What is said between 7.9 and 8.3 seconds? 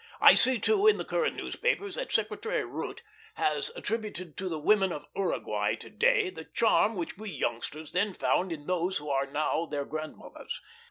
then